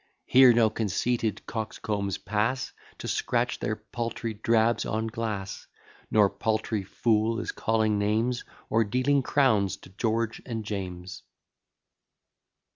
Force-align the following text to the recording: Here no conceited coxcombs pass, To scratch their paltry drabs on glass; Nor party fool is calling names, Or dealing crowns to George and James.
Here 0.25 0.51
no 0.51 0.71
conceited 0.71 1.45
coxcombs 1.45 2.17
pass, 2.17 2.73
To 2.97 3.07
scratch 3.07 3.59
their 3.59 3.75
paltry 3.75 4.33
drabs 4.33 4.83
on 4.83 5.05
glass; 5.05 5.67
Nor 6.09 6.27
party 6.27 6.81
fool 6.83 7.39
is 7.39 7.51
calling 7.51 7.99
names, 7.99 8.43
Or 8.67 8.83
dealing 8.83 9.21
crowns 9.21 9.77
to 9.77 9.89
George 9.89 10.41
and 10.43 10.65
James. 10.65 11.21